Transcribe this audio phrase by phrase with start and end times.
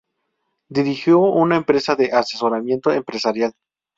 [0.67, 3.53] Dirigió una empresa de asesoramiento empresarial.